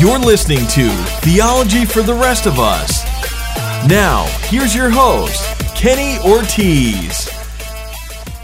[0.00, 0.88] You're listening to
[1.20, 3.04] Theology for the Rest of Us.
[3.86, 5.44] Now, here's your host,
[5.76, 7.28] Kenny Ortiz.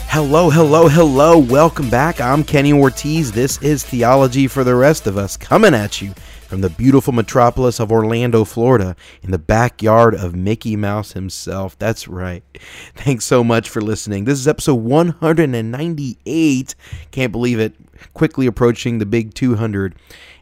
[0.06, 1.38] Hello, hello, hello.
[1.38, 2.20] Welcome back.
[2.20, 3.32] I'm Kenny Ortiz.
[3.32, 6.12] This is Theology for the Rest of Us coming at you
[6.56, 11.78] from the beautiful metropolis of Orlando, Florida, in the backyard of Mickey Mouse himself.
[11.78, 12.42] That's right.
[12.94, 14.24] Thanks so much for listening.
[14.24, 16.74] This is episode 198.
[17.10, 17.74] Can't believe it.
[18.14, 19.96] Quickly approaching the big 200.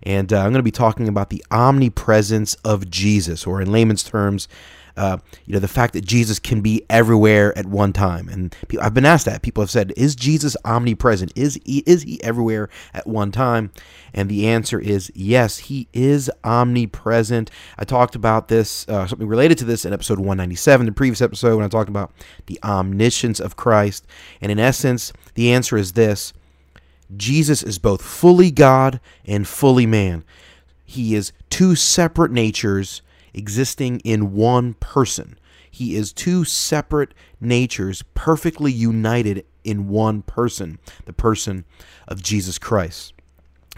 [0.05, 4.05] And uh, I'm going to be talking about the omnipresence of Jesus, or in layman's
[4.05, 4.47] terms,
[4.97, 8.29] uh, you know, the fact that Jesus can be everywhere at one time.
[8.29, 9.43] And people, I've been asked that.
[9.43, 11.33] People have said, "Is Jesus omnipresent?
[11.35, 13.73] Is he, is he everywhere at one time?"
[14.13, 17.51] And the answer is yes, he is omnipresent.
[17.79, 21.57] I talked about this, uh, something related to this in episode 197, the previous episode,
[21.57, 22.13] when I talked about
[22.47, 24.07] the omniscience of Christ.
[24.41, 26.33] And in essence, the answer is this
[27.17, 30.25] Jesus is both fully God and fully man.
[30.85, 33.03] He is two separate natures
[33.35, 35.39] existing in one person.
[35.71, 41.65] He is two separate natures perfectly united in one person, the person
[42.07, 43.13] of Jesus Christ.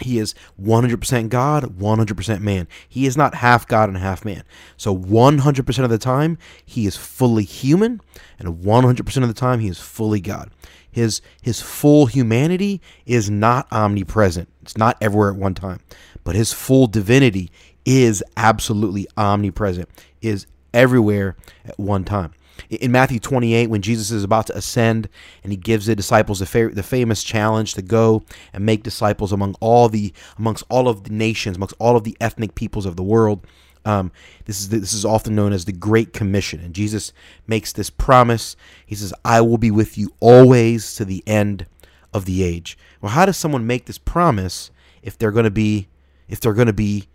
[0.01, 2.69] He is 100% God, 100% man.
[2.87, 4.43] He is not half God and half man.
[4.77, 8.01] So 100% of the time, he is fully human,
[8.39, 10.51] and 100% of the time, he is fully God.
[10.91, 15.81] His, his full humanity is not omnipresent, it's not everywhere at one time.
[16.25, 17.51] But his full divinity
[17.87, 19.89] is absolutely omnipresent,
[20.21, 22.33] is everywhere at one time.
[22.69, 25.09] In Matthew 28, when Jesus is about to ascend
[25.43, 29.31] and he gives the disciples the, fa- the famous challenge to go and make disciples
[29.33, 32.97] among all the amongst all of the nations, amongst all of the ethnic peoples of
[32.97, 33.47] the world,
[33.85, 34.11] um,
[34.47, 37.13] this is this is often known as the Great Commission, and Jesus
[37.47, 38.57] makes this promise.
[38.85, 41.67] He says, "I will be with you always to the end
[42.13, 44.71] of the age." Well, how does someone make this promise
[45.03, 45.89] if they're going to be
[46.27, 47.07] if they're going to be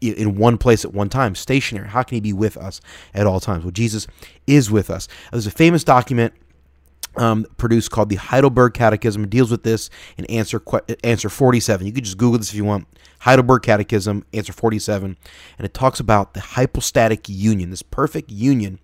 [0.00, 1.88] in one place at one time, stationary.
[1.88, 2.80] How can he be with us
[3.14, 3.64] at all times?
[3.64, 4.06] Well, Jesus
[4.46, 5.08] is with us.
[5.30, 6.34] There's a famous document
[7.16, 9.24] um, produced called the Heidelberg Catechism.
[9.24, 10.62] It deals with this in answer
[11.04, 11.86] answer 47.
[11.86, 12.86] You could just Google this if you want.
[13.20, 15.18] Heidelberg Catechism, answer 47,
[15.58, 18.78] and it talks about the hypostatic union, this perfect union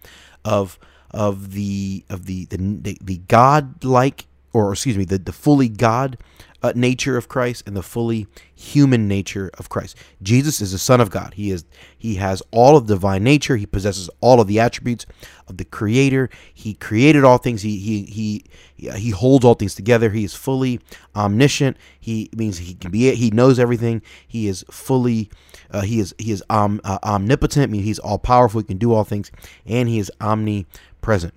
[0.44, 0.78] of
[1.10, 6.19] of the of the the, the, the God-like or excuse me, the, the fully God
[6.66, 9.97] uh, nature of Christ and the fully human nature of Christ.
[10.22, 11.34] Jesus is the Son of God.
[11.34, 11.65] He is
[11.97, 13.56] he has all of divine nature.
[13.56, 15.06] He possesses all of the attributes
[15.49, 16.31] of the Creator.
[16.53, 17.62] He created all things.
[17.62, 18.05] He he
[18.76, 20.10] he he holds all things together.
[20.10, 20.81] He is fully
[21.15, 21.76] omniscient.
[21.99, 24.03] He means he can be he knows everything.
[24.26, 25.31] He is fully
[25.71, 27.71] uh, he is he is om, uh, omnipotent.
[27.71, 28.60] I mean he's all powerful.
[28.60, 29.31] He can do all things,
[29.65, 31.34] and he is omnipresent.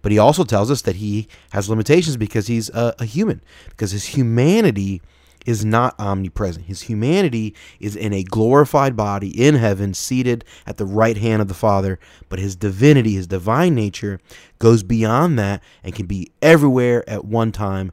[0.00, 3.90] But he also tells us that he has limitations because he's a, a human, because
[3.90, 5.02] his humanity
[5.46, 6.66] is not omnipresent.
[6.66, 11.48] His humanity is in a glorified body in heaven, seated at the right hand of
[11.48, 11.98] the Father.
[12.28, 14.20] But his divinity, his divine nature,
[14.58, 17.92] goes beyond that and can be everywhere at one time.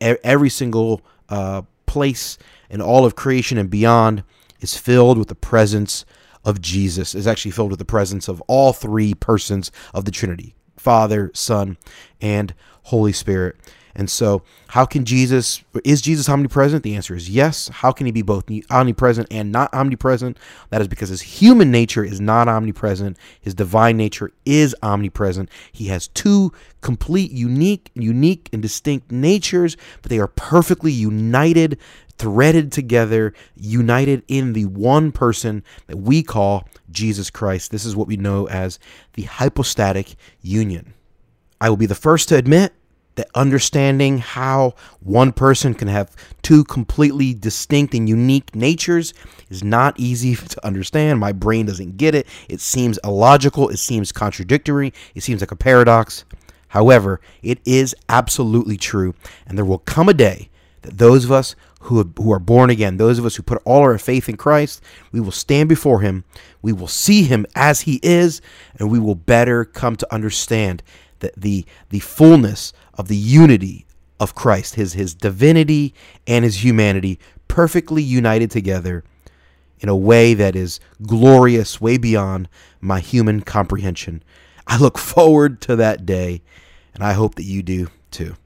[0.00, 2.38] Every single uh, place
[2.70, 4.24] in all of creation and beyond
[4.60, 6.04] is filled with the presence
[6.44, 10.54] of Jesus, is actually filled with the presence of all three persons of the Trinity
[10.82, 11.76] Father, Son,
[12.20, 13.56] and Holy Spirit.
[13.94, 16.82] And so, how can Jesus, is Jesus omnipresent?
[16.82, 17.68] The answer is yes.
[17.68, 20.38] How can he be both omnipresent and not omnipresent?
[20.70, 23.18] That is because his human nature is not omnipresent.
[23.40, 25.50] His divine nature is omnipresent.
[25.70, 31.78] He has two complete, unique, unique, and distinct natures, but they are perfectly united,
[32.16, 37.70] threaded together, united in the one person that we call Jesus Christ.
[37.70, 38.78] This is what we know as
[39.14, 40.94] the hypostatic union.
[41.60, 42.72] I will be the first to admit
[43.14, 49.12] that understanding how one person can have two completely distinct and unique natures
[49.50, 51.20] is not easy to understand.
[51.20, 52.26] My brain doesn't get it.
[52.48, 53.68] It seems illogical.
[53.68, 54.92] It seems contradictory.
[55.14, 56.24] It seems like a paradox.
[56.68, 59.14] However, it is absolutely true.
[59.46, 60.48] And there will come a day
[60.82, 63.80] that those of us who, who are born again, those of us who put all
[63.80, 66.24] our faith in Christ, we will stand before Him.
[66.60, 68.40] We will see Him as He is,
[68.78, 70.82] and we will better come to understand
[71.18, 73.86] the, the, the fullness of the unity
[74.20, 75.94] of Christ, his, his divinity
[76.28, 77.18] and his humanity
[77.48, 79.02] perfectly united together
[79.80, 82.48] in a way that is glorious, way beyond
[82.80, 84.22] my human comprehension.
[84.66, 86.42] I look forward to that day,
[86.94, 88.36] and I hope that you do too.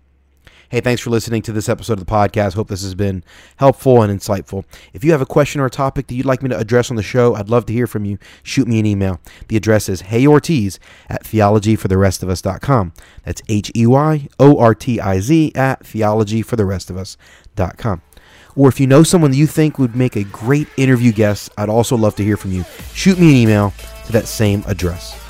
[0.68, 2.54] Hey, thanks for listening to this episode of the podcast.
[2.54, 3.22] Hope this has been
[3.56, 4.64] helpful and insightful.
[4.92, 6.96] If you have a question or a topic that you'd like me to address on
[6.96, 8.18] the show, I'd love to hear from you.
[8.42, 9.20] Shoot me an email.
[9.46, 12.92] The address is heyortiz at theologyfortherestofus.com.
[13.24, 18.02] That's H E Y O R T I Z at theologyfortherestofus.com.
[18.56, 21.68] Or if you know someone that you think would make a great interview guest, I'd
[21.68, 22.64] also love to hear from you.
[22.92, 23.72] Shoot me an email
[24.06, 25.22] to that same address.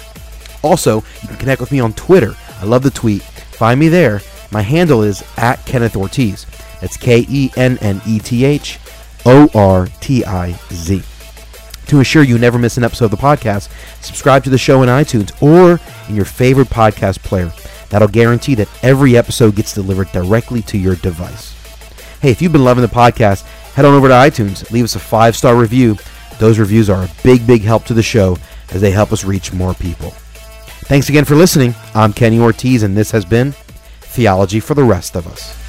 [0.62, 2.34] Also, you can connect with me on Twitter.
[2.60, 3.22] I love the tweet.
[3.22, 4.22] Find me there.
[4.50, 6.46] My handle is at Kenneth Ortiz.
[6.80, 8.78] That's K E N N E T H
[9.24, 11.02] O R T I Z.
[11.88, 13.70] To ensure you never miss an episode of the podcast,
[14.02, 17.52] subscribe to the show in iTunes or in your favorite podcast player.
[17.90, 21.54] That'll guarantee that every episode gets delivered directly to your device.
[22.20, 23.42] Hey, if you've been loving the podcast,
[23.74, 25.96] head on over to iTunes, leave us a five star review.
[26.38, 28.36] Those reviews are a big, big help to the show
[28.72, 30.10] as they help us reach more people.
[30.88, 31.74] Thanks again for listening.
[31.94, 33.54] I'm Kenny Ortiz, and this has been
[34.16, 35.65] Theology for the Rest of Us.